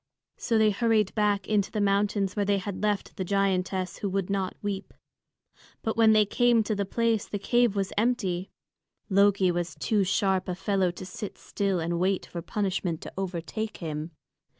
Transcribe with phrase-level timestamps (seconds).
[0.39, 4.31] So they hurried back into the mountains where they had left the giantess who would
[4.31, 4.95] not weep.
[5.83, 8.49] But when they came to the place, the cave was empty.
[9.11, 13.77] Loki was too sharp a fellow to sit still and wait for punishment to overtake
[13.77, 14.09] him.